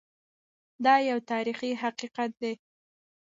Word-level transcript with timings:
دا 0.85 0.95
یو 1.09 1.19
تاریخي 1.31 1.71
حقیقت 1.83 2.29
دی. 2.41 2.53